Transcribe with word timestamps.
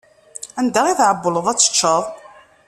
Anda 0.59 0.81
i 0.87 0.93
tɛewwleḍ 0.99 1.45
ad 1.47 1.57
teččeḍ? 1.59 2.03